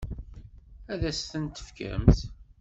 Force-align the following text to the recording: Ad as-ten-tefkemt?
Ad 0.93 1.01
as-ten-tefkemt? 1.09 2.19